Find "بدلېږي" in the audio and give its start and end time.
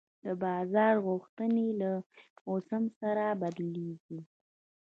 3.41-4.19